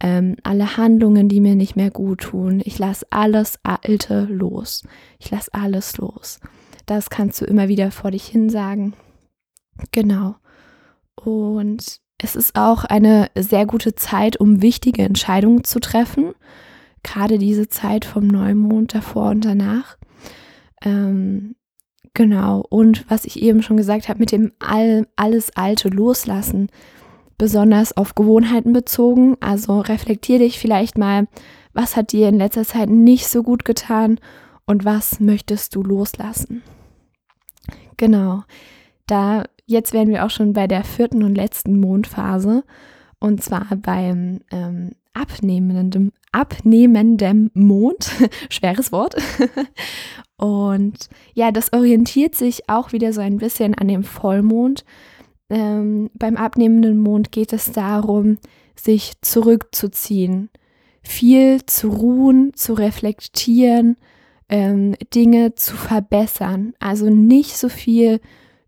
ähm, 0.00 0.36
alle 0.42 0.76
Handlungen, 0.76 1.28
die 1.28 1.40
mir 1.40 1.54
nicht 1.54 1.76
mehr 1.76 1.90
gut 1.90 2.22
tun. 2.22 2.62
Ich 2.64 2.78
lasse 2.78 3.06
alles 3.10 3.58
Alte 3.62 4.26
los. 4.30 4.82
Ich 5.18 5.30
lasse 5.30 5.52
alles 5.52 5.98
los. 5.98 6.40
Das 6.86 7.10
kannst 7.10 7.40
du 7.40 7.44
immer 7.44 7.68
wieder 7.68 7.90
vor 7.90 8.10
dich 8.10 8.24
hin 8.24 8.48
sagen. 8.48 8.94
Genau. 9.92 10.36
Und 11.14 12.00
es 12.18 12.36
ist 12.36 12.56
auch 12.56 12.84
eine 12.84 13.30
sehr 13.36 13.66
gute 13.66 13.94
Zeit, 13.94 14.38
um 14.38 14.62
wichtige 14.62 15.02
Entscheidungen 15.02 15.64
zu 15.64 15.80
treffen. 15.80 16.34
Gerade 17.02 17.38
diese 17.38 17.68
Zeit 17.68 18.04
vom 18.04 18.26
Neumond 18.26 18.94
davor 18.94 19.30
und 19.30 19.44
danach. 19.44 19.96
Ähm, 20.82 21.56
genau. 22.14 22.64
Und 22.68 23.08
was 23.10 23.24
ich 23.24 23.42
eben 23.42 23.62
schon 23.62 23.76
gesagt 23.76 24.08
habe, 24.08 24.18
mit 24.18 24.32
dem 24.32 24.52
All, 24.58 25.06
alles 25.16 25.56
Alte 25.56 25.88
loslassen, 25.88 26.68
besonders 27.38 27.96
auf 27.96 28.14
Gewohnheiten 28.14 28.72
bezogen. 28.72 29.36
Also 29.40 29.80
reflektier 29.80 30.38
dich 30.38 30.58
vielleicht 30.58 30.98
mal, 30.98 31.26
was 31.72 31.96
hat 31.96 32.12
dir 32.12 32.28
in 32.28 32.36
letzter 32.36 32.64
Zeit 32.64 32.90
nicht 32.90 33.28
so 33.28 33.42
gut 33.42 33.64
getan 33.64 34.18
und 34.66 34.84
was 34.84 35.20
möchtest 35.20 35.74
du 35.74 35.82
loslassen. 35.82 36.62
Genau. 37.96 38.42
Da 39.06 39.44
jetzt 39.66 39.92
wären 39.92 40.08
wir 40.08 40.24
auch 40.24 40.30
schon 40.30 40.52
bei 40.52 40.66
der 40.66 40.84
vierten 40.84 41.22
und 41.22 41.34
letzten 41.34 41.78
Mondphase 41.78 42.64
und 43.20 43.42
zwar 43.42 43.66
beim 43.76 44.40
ähm, 44.50 44.92
abnehmendem, 45.20 46.12
abnehmendem 46.32 47.50
Mond, 47.54 48.10
schweres 48.50 48.92
Wort. 48.92 49.16
und 50.36 51.08
ja, 51.34 51.52
das 51.52 51.72
orientiert 51.72 52.34
sich 52.34 52.68
auch 52.68 52.92
wieder 52.92 53.12
so 53.12 53.20
ein 53.20 53.38
bisschen 53.38 53.74
an 53.74 53.88
dem 53.88 54.04
Vollmond. 54.04 54.84
Ähm, 55.50 56.10
beim 56.14 56.36
abnehmenden 56.36 56.98
Mond 56.98 57.32
geht 57.32 57.52
es 57.52 57.72
darum, 57.72 58.38
sich 58.76 59.12
zurückzuziehen, 59.20 60.48
viel 61.02 61.64
zu 61.66 61.88
ruhen, 61.88 62.52
zu 62.54 62.74
reflektieren, 62.74 63.96
ähm, 64.48 64.94
Dinge 65.14 65.54
zu 65.54 65.76
verbessern. 65.76 66.74
Also 66.78 67.10
nicht 67.10 67.56
so 67.56 67.68
viel 67.68 68.20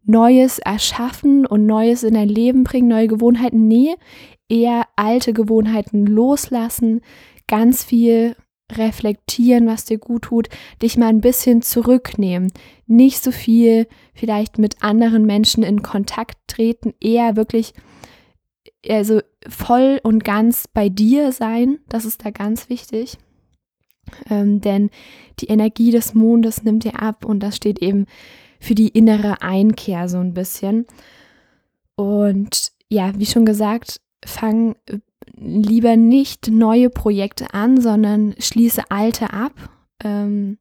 Neues 0.05 0.59
erschaffen 0.59 1.47
und 1.47 1.67
Neues 1.67 2.03
in 2.03 2.15
dein 2.15 2.29
Leben 2.29 2.65
bringen, 2.65 2.89
neue 2.89 3.09
Gewohnheiten. 3.09 3.69
Nee, 3.69 3.95
eher 4.49 4.87
alte 4.97 5.33
Gewohnheiten 5.33 6.07
loslassen, 6.07 7.01
ganz 7.47 7.85
viel 7.85 8.37
reflektieren, 8.71 9.67
was 9.67 9.85
dir 9.85 9.99
gut 9.99 10.23
tut, 10.23 10.49
dich 10.81 10.97
mal 10.97 11.09
ein 11.09 11.21
bisschen 11.21 11.63
zurücknehmen, 11.63 12.53
nicht 12.87 13.23
so 13.23 13.31
viel 13.31 13.87
vielleicht 14.15 14.59
mit 14.59 14.83
anderen 14.83 15.27
Menschen 15.27 15.63
in 15.63 15.83
Kontakt 15.83 16.39
treten, 16.47 16.95
eher 17.01 17.37
wirklich 17.37 17.75
also 18.89 19.21
voll 19.49 20.01
und 20.03 20.25
ganz 20.25 20.67
bei 20.73 20.89
dir 20.89 21.33
sein, 21.33 21.79
das 21.89 22.05
ist 22.05 22.25
da 22.25 22.31
ganz 22.31 22.69
wichtig. 22.69 23.19
Ähm, 24.29 24.61
denn 24.61 24.91
die 25.39 25.47
Energie 25.47 25.91
des 25.91 26.15
Mondes 26.15 26.65
nimmt 26.65 26.85
dir 26.85 27.01
ab 27.01 27.25
und 27.25 27.41
das 27.41 27.57
steht 27.57 27.81
eben 27.81 28.07
für 28.63 28.75
die 28.77 28.89
innere 28.89 29.43
Einkehr 29.43 30.09
so 30.09 30.19
ein 30.19 30.35
bisschen. 30.35 30.87
Und 31.97 32.73
ja, 32.89 33.13
wie 33.19 33.27
schon 33.27 33.45
gesagt, 33.45 34.01
fang 34.25 34.77
äh, 34.87 34.99
lieber 35.37 35.97
nicht 35.97 36.49
neue 36.49 36.89
Projekte 36.89 37.53
an, 37.55 37.81
sondern 37.81 38.35
schließe 38.39 38.83
alte 38.89 39.33
ab. 39.33 39.53
Ähm, 40.05 40.59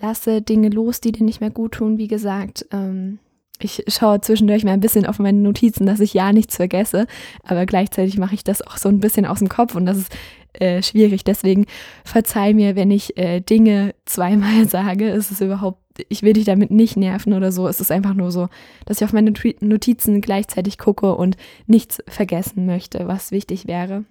lasse 0.00 0.40
Dinge 0.40 0.68
los, 0.68 1.00
die 1.00 1.10
dir 1.10 1.24
nicht 1.24 1.40
mehr 1.40 1.50
gut 1.50 1.72
tun. 1.72 1.98
Wie 1.98 2.08
gesagt, 2.08 2.66
ähm, 2.70 3.18
ich 3.60 3.84
schaue 3.88 4.20
zwischendurch 4.20 4.64
mal 4.64 4.72
ein 4.72 4.80
bisschen 4.80 5.06
auf 5.06 5.18
meine 5.18 5.38
Notizen, 5.38 5.84
dass 5.84 6.00
ich 6.00 6.14
ja 6.14 6.32
nichts 6.32 6.56
vergesse, 6.56 7.06
aber 7.44 7.66
gleichzeitig 7.66 8.18
mache 8.18 8.34
ich 8.34 8.44
das 8.44 8.62
auch 8.62 8.76
so 8.76 8.88
ein 8.88 9.00
bisschen 9.00 9.26
aus 9.26 9.38
dem 9.38 9.48
Kopf 9.48 9.74
und 9.74 9.86
das 9.86 9.98
ist 9.98 10.12
äh, 10.54 10.82
schwierig. 10.82 11.24
Deswegen 11.24 11.66
verzeih 12.04 12.54
mir, 12.54 12.76
wenn 12.76 12.90
ich 12.90 13.16
äh, 13.16 13.40
Dinge 13.40 13.94
zweimal 14.04 14.68
sage. 14.68 15.08
Es 15.08 15.30
ist 15.30 15.40
überhaupt, 15.40 15.81
ich 16.08 16.22
will 16.22 16.32
dich 16.32 16.44
damit 16.44 16.70
nicht 16.70 16.96
nerven 16.96 17.32
oder 17.32 17.52
so. 17.52 17.68
Es 17.68 17.80
ist 17.80 17.90
einfach 17.90 18.14
nur 18.14 18.30
so, 18.30 18.48
dass 18.86 18.98
ich 18.98 19.04
auf 19.04 19.12
meine 19.12 19.32
Notizen 19.60 20.20
gleichzeitig 20.20 20.78
gucke 20.78 21.14
und 21.14 21.36
nichts 21.66 22.02
vergessen 22.08 22.66
möchte, 22.66 23.06
was 23.08 23.30
wichtig 23.30 23.66
wäre. 23.66 24.04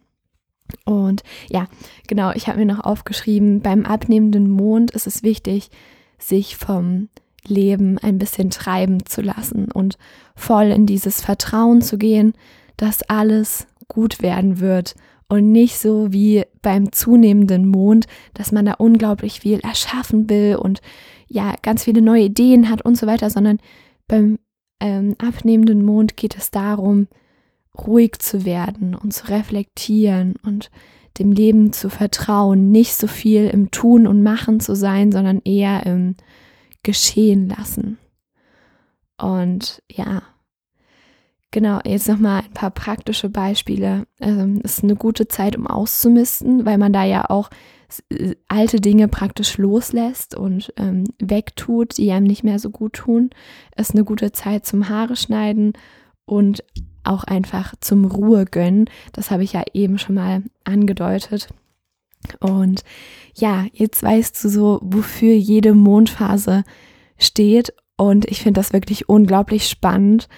Und 0.85 1.23
ja, 1.49 1.67
genau, 2.07 2.31
ich 2.31 2.47
habe 2.47 2.59
mir 2.59 2.65
noch 2.65 2.83
aufgeschrieben, 2.83 3.61
beim 3.61 3.85
abnehmenden 3.85 4.49
Mond 4.49 4.91
ist 4.91 5.07
es 5.07 5.23
wichtig, 5.23 5.69
sich 6.17 6.55
vom 6.55 7.09
Leben 7.45 7.97
ein 7.97 8.19
bisschen 8.19 8.51
treiben 8.51 9.05
zu 9.05 9.21
lassen 9.21 9.71
und 9.71 9.97
voll 10.35 10.65
in 10.65 10.85
dieses 10.85 11.21
Vertrauen 11.21 11.81
zu 11.81 11.97
gehen, 11.97 12.33
dass 12.77 13.03
alles 13.03 13.67
gut 13.87 14.21
werden 14.21 14.59
wird 14.59 14.95
und 15.31 15.49
nicht 15.49 15.77
so 15.77 16.11
wie 16.11 16.43
beim 16.61 16.91
zunehmenden 16.91 17.65
Mond, 17.65 18.05
dass 18.33 18.51
man 18.51 18.65
da 18.65 18.73
unglaublich 18.73 19.39
viel 19.39 19.61
erschaffen 19.61 20.29
will 20.29 20.57
und 20.57 20.81
ja, 21.27 21.55
ganz 21.61 21.85
viele 21.85 22.01
neue 22.01 22.23
Ideen 22.23 22.69
hat 22.69 22.81
und 22.81 22.97
so 22.97 23.07
weiter, 23.07 23.29
sondern 23.29 23.59
beim 24.09 24.39
ähm, 24.81 25.15
abnehmenden 25.19 25.85
Mond 25.85 26.17
geht 26.17 26.35
es 26.35 26.51
darum, 26.51 27.07
ruhig 27.77 28.19
zu 28.19 28.43
werden 28.43 28.93
und 28.93 29.13
zu 29.13 29.29
reflektieren 29.29 30.35
und 30.43 30.69
dem 31.17 31.31
Leben 31.31 31.71
zu 31.71 31.89
vertrauen, 31.89 32.69
nicht 32.69 32.93
so 32.93 33.07
viel 33.07 33.47
im 33.47 33.71
Tun 33.71 34.07
und 34.07 34.23
Machen 34.23 34.59
zu 34.59 34.75
sein, 34.75 35.13
sondern 35.13 35.39
eher 35.45 35.85
im 35.85 36.15
Geschehen 36.83 37.47
lassen. 37.47 37.97
Und 39.17 39.81
ja, 39.89 40.23
Genau, 41.51 41.79
jetzt 41.83 42.07
nochmal 42.07 42.43
ein 42.43 42.53
paar 42.53 42.71
praktische 42.71 43.29
Beispiele. 43.29 44.07
Ähm, 44.21 44.61
es 44.63 44.77
ist 44.77 44.83
eine 44.85 44.95
gute 44.95 45.27
Zeit, 45.27 45.57
um 45.57 45.67
auszumisten, 45.67 46.65
weil 46.65 46.77
man 46.77 46.93
da 46.93 47.03
ja 47.03 47.29
auch 47.29 47.49
äh, 48.09 48.35
alte 48.47 48.79
Dinge 48.79 49.09
praktisch 49.09 49.57
loslässt 49.57 50.33
und 50.33 50.73
ähm, 50.77 51.03
wegtut, 51.19 51.97
die 51.97 52.09
einem 52.11 52.25
nicht 52.25 52.45
mehr 52.45 52.57
so 52.57 52.69
gut 52.69 52.93
tun. 52.93 53.31
Es 53.75 53.89
ist 53.89 53.95
eine 53.95 54.05
gute 54.05 54.31
Zeit 54.31 54.65
zum 54.65 54.87
Haare 54.87 55.17
schneiden 55.17 55.73
und 56.25 56.63
auch 57.03 57.25
einfach 57.25 57.73
zum 57.81 58.05
Ruhe 58.05 58.45
gönnen. 58.45 58.89
Das 59.11 59.29
habe 59.29 59.43
ich 59.43 59.51
ja 59.51 59.63
eben 59.73 59.97
schon 59.97 60.15
mal 60.15 60.43
angedeutet. 60.63 61.49
Und 62.39 62.83
ja, 63.35 63.65
jetzt 63.73 64.03
weißt 64.03 64.41
du 64.43 64.49
so, 64.49 64.79
wofür 64.83 65.33
jede 65.33 65.73
Mondphase 65.73 66.63
steht. 67.17 67.73
Und 67.97 68.25
ich 68.25 68.41
finde 68.41 68.59
das 68.59 68.71
wirklich 68.71 69.09
unglaublich 69.09 69.67
spannend. 69.67 70.29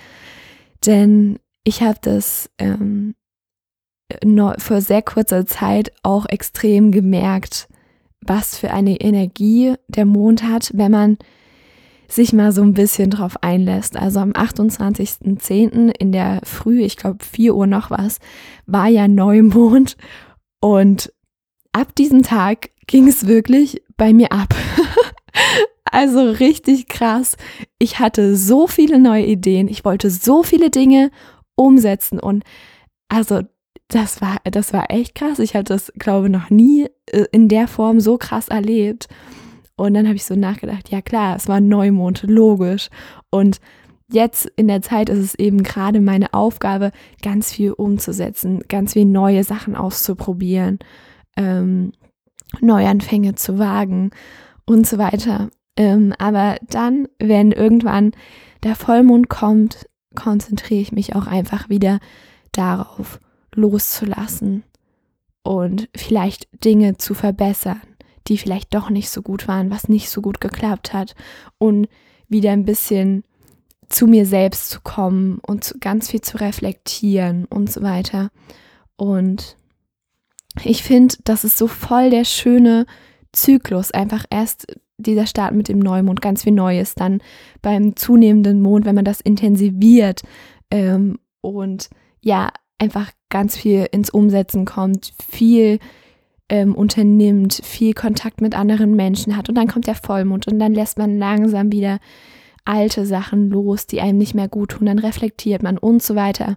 Denn 0.86 1.40
ich 1.64 1.82
habe 1.82 1.98
das 2.02 2.50
ähm, 2.58 3.16
vor 4.58 4.82
sehr 4.82 5.02
kurzer 5.02 5.46
Zeit 5.46 5.92
auch 6.04 6.26
extrem 6.28 6.92
gemerkt, 6.92 7.68
was 8.22 8.58
für 8.58 8.72
eine 8.72 9.00
Energie 9.02 9.76
der 9.88 10.06
Mond 10.06 10.44
hat, 10.44 10.72
wenn 10.74 10.92
man 10.92 11.18
sich 12.08 12.34
mal 12.34 12.52
so 12.52 12.62
ein 12.62 12.74
bisschen 12.74 13.10
drauf 13.10 13.42
einlässt. 13.42 13.98
Also 13.98 14.20
am 14.20 14.32
28.10. 14.32 15.92
in 15.98 16.12
der 16.12 16.42
Früh, 16.44 16.82
ich 16.82 16.98
glaube 16.98 17.24
4 17.24 17.56
Uhr 17.56 17.68
noch 17.68 17.90
was, 17.90 18.20
war 18.66 18.88
ja 18.88 19.08
Neumond 19.08 19.98
und 20.60 21.12
ab 21.72 21.96
diesem 21.96 22.24
Tag 22.24 22.70
ging 22.88 23.08
es 23.08 23.28
wirklich 23.28 23.82
bei 23.98 24.14
mir 24.14 24.32
ab. 24.32 24.54
Also 25.94 26.32
richtig 26.32 26.88
krass. 26.88 27.38
Ich 27.78 28.00
hatte 28.00 28.36
so 28.36 28.66
viele 28.66 28.98
neue 28.98 29.26
Ideen. 29.26 29.68
Ich 29.68 29.86
wollte 29.86 30.10
so 30.10 30.42
viele 30.42 30.72
Dinge 30.72 31.12
umsetzen 31.56 32.20
und 32.20 32.44
also 33.10 33.42
das 33.90 34.20
war, 34.22 34.38
das 34.44 34.74
war 34.74 34.90
echt 34.90 35.14
krass. 35.14 35.38
Ich 35.38 35.56
hatte 35.56 35.74
das, 35.74 35.94
glaube 36.00 36.28
ich, 36.28 36.32
noch 36.32 36.50
nie 36.50 36.88
äh, 37.12 37.26
in 37.32 37.48
der 37.48 37.68
Form 37.68 38.00
so 38.00 38.18
krass 38.18 38.48
erlebt. 38.48 39.08
Und 39.76 39.94
dann 39.94 40.08
habe 40.08 40.16
ich 40.16 40.26
so 40.26 40.36
nachgedacht, 40.36 40.90
ja 40.90 41.02
klar, 41.02 41.36
es 41.36 41.48
war 41.48 41.62
Neumond, 41.62 42.24
logisch. 42.24 42.90
Und 43.30 43.60
jetzt 44.12 44.48
in 44.56 44.68
der 44.68 44.82
Zeit 44.82 45.10
ist 45.10 45.20
es 45.20 45.36
eben 45.36 45.62
gerade 45.62 46.02
meine 46.02 46.34
Aufgabe, 46.34 46.92
ganz 47.22 47.52
viel 47.52 47.72
umzusetzen, 47.72 48.64
ganz 48.68 48.94
viel 48.94 49.06
neue 49.06 49.44
Sachen 49.44 49.76
auszuprobieren, 49.76 50.80
ähm, 51.38 51.92
Neuanfänge 52.62 53.36
zu 53.36 53.60
wagen 53.60 54.12
und 54.66 54.88
so 54.88 54.98
weiter. 54.98 55.50
Ähm, 55.76 56.14
aber 56.18 56.58
dann, 56.70 57.08
wenn 57.20 57.52
irgendwann 57.52 58.12
der 58.64 58.76
Vollmond 58.76 59.30
kommt, 59.30 59.90
konzentriere 60.16 60.82
ich 60.82 60.92
mich 60.92 61.16
auch 61.16 61.28
einfach 61.28 61.70
wieder 61.70 62.00
darauf, 62.52 63.20
loszulassen 63.56 64.64
und 65.44 65.90
vielleicht 65.96 66.48
Dinge 66.64 66.98
zu 66.98 67.14
verbessern, 67.14 67.82
die 68.28 68.38
vielleicht 68.38 68.74
doch 68.74 68.90
nicht 68.90 69.10
so 69.10 69.22
gut 69.22 69.48
waren, 69.48 69.70
was 69.70 69.90
nicht 69.90 70.10
so 70.10 70.22
gut 70.22 70.40
geklappt 70.42 70.94
hat 70.94 71.16
und 71.58 71.88
wieder 72.28 72.52
ein 72.52 72.66
bisschen 72.66 73.24
zu 73.90 74.08
mir 74.08 74.26
selbst 74.26 74.70
zu 74.70 74.82
kommen 74.82 75.40
und 75.46 75.76
ganz 75.82 76.10
viel 76.10 76.22
zu 76.22 76.38
reflektieren 76.38 77.46
und 77.46 77.72
so 77.72 77.82
weiter. 77.82 78.32
Und 78.96 79.58
ich 80.64 80.84
finde, 80.84 81.16
das 81.24 81.44
ist 81.44 81.58
so 81.58 81.68
voll 81.68 82.10
der 82.10 82.26
schöne 82.26 82.86
Zyklus, 83.34 83.92
einfach 83.92 84.26
erst 84.30 84.68
dieser 84.98 85.26
Start 85.26 85.54
mit 85.54 85.68
dem 85.68 85.80
Neumond, 85.80 86.22
ganz 86.22 86.44
viel 86.44 86.54
Neues, 86.54 86.96
dann 86.96 87.22
beim 87.62 87.96
zunehmenden 87.96 88.62
Mond, 88.62 88.86
wenn 88.86 88.96
man 88.96 89.06
das 89.06 89.22
intensiviert 89.22 90.22
ähm, 90.72 91.20
und 91.42 91.90
ja, 92.22 92.50
einfach 92.78 93.12
ganz 93.30 93.58
viel 93.58 93.88
ins 93.92 94.10
Umsetzen 94.10 94.66
kommt, 94.66 95.14
viel 95.28 95.80
ähm, 96.50 96.76
unternimmt, 96.76 97.62
viel 97.64 97.94
Kontakt 97.94 98.42
mit 98.42 98.56
anderen 98.56 98.96
Menschen 98.96 99.36
hat 99.36 99.50
und 99.50 99.56
dann 99.56 99.68
kommt 99.68 99.88
der 99.88 99.96
Vollmond 99.96 100.48
und 100.48 100.60
dann 100.60 100.74
lässt 100.74 100.98
man 100.98 101.18
langsam 101.18 101.72
wieder 101.72 102.00
alte 102.66 103.06
Sachen 103.06 103.50
los, 103.50 103.88
die 103.88 104.02
einem 104.02 104.18
nicht 104.18 104.36
mehr 104.36 104.48
gut 104.48 104.72
tun, 104.72 104.86
dann 104.86 105.00
reflektiert 105.00 105.64
man 105.64 105.78
und 105.78 106.02
so 106.02 106.16
weiter. 106.16 106.56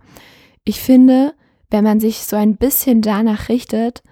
Ich 0.65 0.81
finde, 0.81 1.35
wenn 1.71 1.85
man 1.85 2.01
sich 2.01 2.19
so 2.19 2.37
ein 2.37 2.57
bisschen 2.57 3.03
danach 3.03 3.49
richtet, 3.49 4.03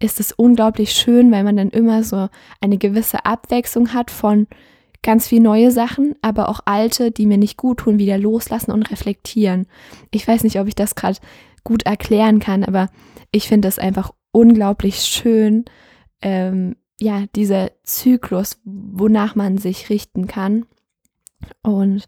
ist 0.00 0.20
es 0.20 0.32
unglaublich 0.32 0.92
schön, 0.92 1.32
weil 1.32 1.44
man 1.44 1.56
dann 1.56 1.70
immer 1.70 2.02
so 2.02 2.28
eine 2.60 2.78
gewisse 2.78 3.24
Abwechslung 3.24 3.92
hat 3.92 4.10
von 4.10 4.46
ganz 5.02 5.28
viel 5.28 5.40
neue 5.40 5.70
Sachen, 5.70 6.14
aber 6.22 6.48
auch 6.48 6.60
alte, 6.64 7.10
die 7.10 7.26
mir 7.26 7.38
nicht 7.38 7.56
gut 7.56 7.80
tun, 7.80 7.98
wieder 7.98 8.18
loslassen 8.18 8.72
und 8.72 8.90
reflektieren. 8.90 9.66
Ich 10.10 10.26
weiß 10.26 10.44
nicht, 10.44 10.58
ob 10.58 10.66
ich 10.66 10.74
das 10.74 10.94
gerade 10.94 11.18
gut 11.64 11.84
erklären 11.84 12.40
kann, 12.40 12.64
aber 12.64 12.88
ich 13.30 13.48
finde 13.48 13.68
das 13.68 13.78
einfach 13.78 14.12
unglaublich 14.32 15.00
schön, 15.00 15.64
ähm, 16.22 16.76
ja, 17.00 17.24
dieser 17.36 17.70
Zyklus, 17.84 18.60
wonach 18.64 19.36
man 19.36 19.58
sich 19.58 19.88
richten 19.88 20.26
kann. 20.26 20.66
Und 21.62 22.06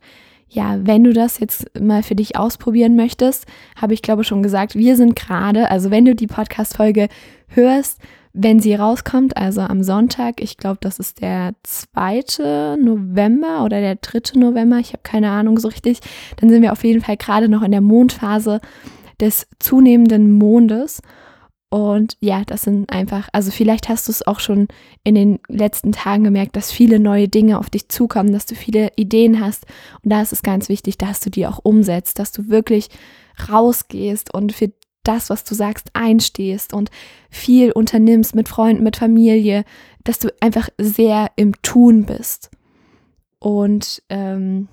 ja, 0.50 0.78
wenn 0.82 1.04
du 1.04 1.12
das 1.12 1.38
jetzt 1.38 1.70
mal 1.80 2.02
für 2.02 2.16
dich 2.16 2.36
ausprobieren 2.36 2.96
möchtest, 2.96 3.46
habe 3.80 3.94
ich 3.94 4.02
glaube 4.02 4.24
schon 4.24 4.42
gesagt, 4.42 4.74
wir 4.74 4.96
sind 4.96 5.14
gerade, 5.14 5.70
also 5.70 5.90
wenn 5.92 6.04
du 6.04 6.14
die 6.14 6.26
Podcast-Folge 6.26 7.08
hörst, 7.48 8.00
wenn 8.32 8.58
sie 8.58 8.74
rauskommt, 8.74 9.36
also 9.36 9.60
am 9.60 9.82
Sonntag, 9.82 10.40
ich 10.40 10.56
glaube, 10.56 10.78
das 10.80 10.98
ist 10.98 11.20
der 11.20 11.52
2. 11.62 12.76
November 12.76 13.64
oder 13.64 13.80
der 13.80 13.96
3. 13.96 14.38
November, 14.38 14.78
ich 14.78 14.88
habe 14.88 15.02
keine 15.04 15.30
Ahnung 15.30 15.58
so 15.58 15.68
richtig, 15.68 16.00
dann 16.36 16.48
sind 16.48 16.62
wir 16.62 16.72
auf 16.72 16.84
jeden 16.84 17.00
Fall 17.00 17.16
gerade 17.16 17.48
noch 17.48 17.62
in 17.62 17.72
der 17.72 17.80
Mondphase 17.80 18.60
des 19.20 19.46
zunehmenden 19.60 20.32
Mondes. 20.32 21.00
Und 21.70 22.16
ja, 22.18 22.42
das 22.44 22.62
sind 22.62 22.90
einfach, 22.90 23.28
also 23.32 23.52
vielleicht 23.52 23.88
hast 23.88 24.08
du 24.08 24.12
es 24.12 24.26
auch 24.26 24.40
schon 24.40 24.66
in 25.04 25.14
den 25.14 25.38
letzten 25.46 25.92
Tagen 25.92 26.24
gemerkt, 26.24 26.56
dass 26.56 26.72
viele 26.72 26.98
neue 26.98 27.28
Dinge 27.28 27.58
auf 27.58 27.70
dich 27.70 27.88
zukommen, 27.88 28.32
dass 28.32 28.44
du 28.44 28.56
viele 28.56 28.90
Ideen 28.96 29.40
hast. 29.40 29.66
Und 30.02 30.10
da 30.10 30.20
ist 30.20 30.32
es 30.32 30.42
ganz 30.42 30.68
wichtig, 30.68 30.98
dass 30.98 31.20
du 31.20 31.30
die 31.30 31.46
auch 31.46 31.60
umsetzt, 31.62 32.18
dass 32.18 32.32
du 32.32 32.48
wirklich 32.48 32.88
rausgehst 33.48 34.34
und 34.34 34.52
für 34.52 34.72
das, 35.04 35.30
was 35.30 35.44
du 35.44 35.54
sagst, 35.54 35.90
einstehst 35.94 36.74
und 36.74 36.90
viel 37.30 37.70
unternimmst 37.70 38.34
mit 38.34 38.48
Freunden, 38.48 38.82
mit 38.82 38.96
Familie, 38.96 39.64
dass 40.02 40.18
du 40.18 40.28
einfach 40.40 40.68
sehr 40.76 41.30
im 41.36 41.54
Tun 41.62 42.04
bist. 42.04 42.50
Und 43.38 44.02
ähm, 44.08 44.68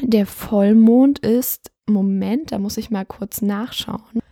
der 0.00 0.24
Vollmond 0.26 1.18
ist, 1.18 1.72
Moment, 1.86 2.52
da 2.52 2.58
muss 2.58 2.76
ich 2.76 2.90
mal 2.90 3.04
kurz 3.04 3.42
nachschauen. 3.42 4.22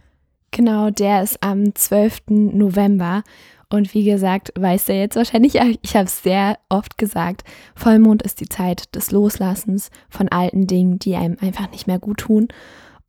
Genau, 0.57 0.89
der 0.89 1.23
ist 1.23 1.43
am 1.43 1.75
12. 1.75 2.29
November. 2.31 3.25
Und 3.69 3.93
wie 3.93 4.05
gesagt, 4.05 4.55
weiß 4.59 4.89
er 4.89 5.01
jetzt 5.01 5.17
wahrscheinlich, 5.17 5.57
ich 5.83 5.95
habe 5.95 6.07
es 6.07 6.23
sehr 6.23 6.57
oft 6.71 6.97
gesagt, 6.97 7.45
Vollmond 7.75 8.23
ist 8.23 8.41
die 8.41 8.49
Zeit 8.49 8.95
des 8.95 9.11
Loslassens 9.11 9.91
von 10.09 10.31
alten 10.31 10.67
Dingen, 10.67 10.99
die 10.99 11.15
einem 11.15 11.37
einfach 11.43 11.71
nicht 11.73 11.87
mehr 11.87 11.99
gut 11.99 12.21
tun. 12.21 12.49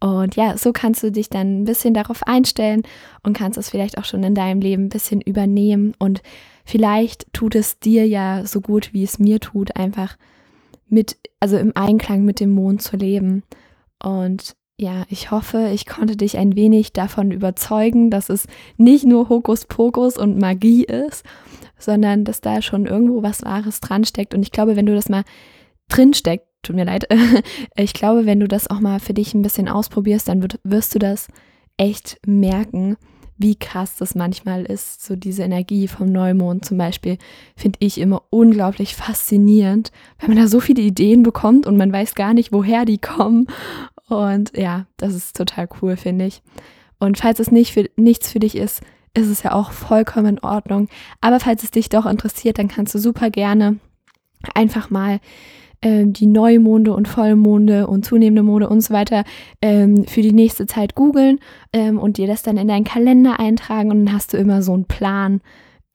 Und 0.01 0.35
ja, 0.35 0.57
so 0.57 0.73
kannst 0.73 1.01
du 1.03 1.09
dich 1.09 1.29
dann 1.29 1.61
ein 1.61 1.63
bisschen 1.63 1.93
darauf 1.93 2.21
einstellen 2.23 2.81
und 3.23 3.37
kannst 3.37 3.57
es 3.57 3.69
vielleicht 3.69 3.97
auch 3.97 4.03
schon 4.03 4.23
in 4.23 4.35
deinem 4.35 4.59
Leben 4.59 4.87
ein 4.87 4.89
bisschen 4.89 5.21
übernehmen. 5.21 5.93
Und 5.99 6.21
vielleicht 6.65 7.31
tut 7.31 7.55
es 7.55 7.79
dir 7.79 8.05
ja 8.05 8.45
so 8.45 8.59
gut, 8.59 8.91
wie 8.91 9.03
es 9.03 9.19
mir 9.19 9.39
tut, 9.39 9.77
einfach 9.77 10.17
mit, 10.89 11.15
also 11.39 11.57
im 11.57 11.71
Einklang 11.77 12.25
mit 12.25 12.41
dem 12.41 12.49
Mond 12.49 12.81
zu 12.81 12.97
leben. 12.97 13.43
Und 14.03 14.57
ja, 14.79 15.05
ich 15.09 15.31
hoffe, 15.31 15.71
ich 15.73 15.87
konnte 15.87 16.15
dich 16.15 16.37
ein 16.37 16.55
wenig 16.55 16.93
davon 16.93 17.31
überzeugen, 17.31 18.11
dass 18.11 18.29
es 18.29 18.45
nicht 18.77 19.05
nur 19.05 19.27
Hokuspokus 19.27 20.17
und 20.17 20.37
Magie 20.37 20.83
ist, 20.83 21.25
sondern 21.79 22.23
dass 22.23 22.41
da 22.41 22.61
schon 22.61 22.85
irgendwo 22.85 23.23
was 23.23 23.43
Wahres 23.43 23.79
dran 23.79 24.05
steckt. 24.05 24.35
Und 24.35 24.43
ich 24.43 24.51
glaube, 24.51 24.75
wenn 24.75 24.85
du 24.85 24.93
das 24.93 25.09
mal 25.09 25.23
drin 25.89 26.13
steckt, 26.13 26.45
tut 26.61 26.75
mir 26.75 26.85
leid. 26.85 27.07
Ich 27.75 27.93
glaube, 27.93 28.25
wenn 28.25 28.39
du 28.39 28.47
das 28.47 28.69
auch 28.69 28.79
mal 28.79 28.99
für 28.99 29.13
dich 29.13 29.33
ein 29.33 29.41
bisschen 29.41 29.67
ausprobierst, 29.67 30.27
dann 30.27 30.47
wirst 30.63 30.93
du 30.93 30.99
das 30.99 31.27
echt 31.77 32.19
merken, 32.25 32.97
wie 33.37 33.55
krass 33.55 33.95
das 33.97 34.15
manchmal 34.15 34.63
ist. 34.63 35.03
So 35.03 35.15
diese 35.15 35.43
Energie 35.43 35.87
vom 35.87 36.11
Neumond 36.11 36.65
zum 36.65 36.77
Beispiel 36.77 37.17
finde 37.55 37.77
ich 37.81 37.99
immer 37.99 38.23
unglaublich 38.29 38.95
faszinierend, 38.95 39.91
weil 40.19 40.29
man 40.29 40.37
da 40.37 40.47
so 40.47 40.59
viele 40.59 40.81
Ideen 40.81 41.23
bekommt 41.23 41.67
und 41.67 41.77
man 41.77 41.91
weiß 41.91 42.15
gar 42.15 42.33
nicht, 42.33 42.51
woher 42.51 42.85
die 42.85 42.97
kommen. 42.97 43.47
Und 44.09 44.55
ja, 44.55 44.85
das 44.97 45.13
ist 45.13 45.35
total 45.35 45.67
cool, 45.81 45.97
finde 45.97 46.25
ich. 46.25 46.41
Und 46.99 47.17
falls 47.17 47.39
es 47.39 47.51
nicht 47.51 47.73
für, 47.73 47.89
nichts 47.95 48.31
für 48.31 48.39
dich 48.39 48.55
ist, 48.55 48.81
ist 49.13 49.27
es 49.27 49.43
ja 49.43 49.53
auch 49.53 49.71
vollkommen 49.71 50.37
in 50.37 50.39
Ordnung. 50.39 50.87
Aber 51.21 51.39
falls 51.39 51.63
es 51.63 51.71
dich 51.71 51.89
doch 51.89 52.05
interessiert, 52.05 52.59
dann 52.59 52.67
kannst 52.67 52.95
du 52.95 52.99
super 52.99 53.29
gerne 53.29 53.79
einfach 54.53 54.89
mal 54.89 55.19
ähm, 55.81 56.13
die 56.13 56.25
Neumonde 56.25 56.93
und 56.93 57.07
Vollmonde 57.07 57.87
und 57.87 58.05
zunehmende 58.05 58.43
Monde 58.43 58.69
und 58.69 58.81
so 58.81 58.93
weiter 58.93 59.23
ähm, 59.61 60.05
für 60.05 60.21
die 60.21 60.33
nächste 60.33 60.65
Zeit 60.65 60.95
googeln 60.95 61.39
ähm, 61.73 61.99
und 61.99 62.17
dir 62.17 62.27
das 62.27 62.43
dann 62.43 62.57
in 62.57 62.67
deinen 62.67 62.83
Kalender 62.83 63.39
eintragen 63.39 63.91
und 63.91 64.05
dann 64.05 64.15
hast 64.15 64.33
du 64.33 64.37
immer 64.37 64.61
so 64.61 64.73
einen 64.73 64.85
Plan, 64.85 65.41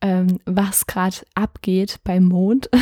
ähm, 0.01 0.38
was 0.44 0.87
gerade 0.87 1.16
abgeht 1.35 1.98
beim 2.05 2.25
Mond. 2.25 2.68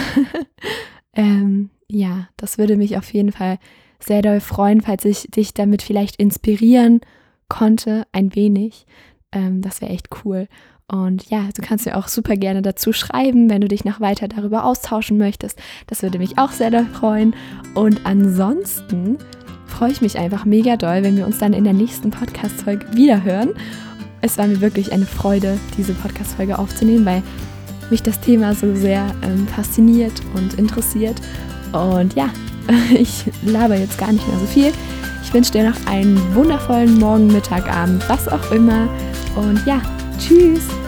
Ähm, 1.14 1.70
ja, 1.88 2.28
das 2.36 2.58
würde 2.58 2.76
mich 2.76 2.96
auf 2.96 3.12
jeden 3.12 3.32
Fall 3.32 3.58
sehr 4.04 4.22
doll 4.22 4.40
freuen, 4.40 4.80
falls 4.80 5.04
ich 5.04 5.30
dich 5.30 5.54
damit 5.54 5.82
vielleicht 5.82 6.16
inspirieren 6.16 7.00
konnte, 7.48 8.04
ein 8.12 8.34
wenig. 8.34 8.86
Ähm, 9.32 9.62
das 9.62 9.80
wäre 9.80 9.92
echt 9.92 10.08
cool. 10.24 10.48
Und 10.90 11.30
ja, 11.30 11.48
du 11.54 11.62
kannst 11.62 11.86
mir 11.86 11.96
auch 11.96 12.08
super 12.08 12.34
gerne 12.34 12.62
dazu 12.62 12.92
schreiben, 12.92 13.48
wenn 13.48 13.60
du 13.60 13.68
dich 13.68 13.84
noch 13.84 14.00
weiter 14.00 14.26
darüber 14.26 14.64
austauschen 14.64 15.18
möchtest. 15.18 15.58
Das 15.86 16.02
würde 16.02 16.18
mich 16.18 16.38
auch 16.38 16.50
sehr 16.50 16.70
doll 16.70 16.86
freuen. 16.86 17.34
Und 17.74 18.04
ansonsten 18.04 19.18
freue 19.66 19.92
ich 19.92 20.00
mich 20.00 20.18
einfach 20.18 20.44
mega 20.44 20.76
doll, 20.76 21.04
wenn 21.04 21.16
wir 21.16 21.26
uns 21.26 21.38
dann 21.38 21.52
in 21.52 21.62
der 21.62 21.74
nächsten 21.74 22.10
Podcast-Folge 22.10 22.86
wiederhören. 22.92 23.50
Es 24.20 24.36
war 24.36 24.48
mir 24.48 24.60
wirklich 24.60 24.92
eine 24.92 25.06
Freude, 25.06 25.58
diese 25.78 25.94
Podcast-Folge 25.94 26.58
aufzunehmen, 26.58 27.06
weil 27.06 27.22
mich 27.88 28.02
das 28.02 28.20
Thema 28.20 28.54
so 28.54 28.74
sehr 28.74 29.14
ähm, 29.22 29.46
fasziniert 29.46 30.20
und 30.34 30.54
interessiert. 30.54 31.20
Und 31.72 32.14
ja, 32.14 32.30
ich 32.94 33.24
laber 33.44 33.76
jetzt 33.76 33.98
gar 33.98 34.12
nicht 34.12 34.26
mehr 34.26 34.38
so 34.38 34.46
viel. 34.46 34.72
Ich 35.22 35.32
wünsche 35.32 35.52
dir 35.52 35.68
noch 35.68 35.86
einen 35.86 36.18
wundervollen 36.34 36.98
Morgen, 36.98 37.26
Mittag, 37.26 37.70
Abend, 37.72 38.02
was 38.08 38.28
auch 38.28 38.50
immer. 38.52 38.88
Und 39.36 39.64
ja, 39.66 39.80
tschüss. 40.18 40.79